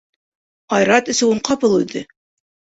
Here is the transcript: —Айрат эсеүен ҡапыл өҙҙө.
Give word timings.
—Айрат 0.77 1.09
эсеүен 1.15 1.45
ҡапыл 1.51 1.79
өҙҙө. 1.81 2.07